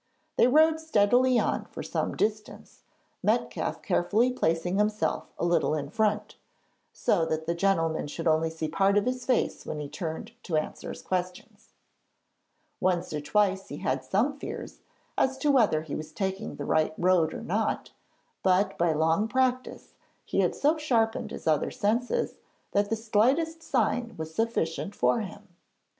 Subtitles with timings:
[0.35, 2.81] They rode steadily on for some distance,
[3.21, 6.37] Metcalfe carefully placing himself a little in front,
[6.91, 10.55] so that the gentleman should only see part of his face when he turned to
[10.57, 11.73] answer his questions.
[12.79, 14.79] Once or twice he had some fears
[15.19, 17.91] as to whether he was taking the right road or not,
[18.41, 19.93] but by long practice
[20.25, 22.37] he had so sharpened his other senses
[22.71, 25.49] that the slightest sign was sufficient for him.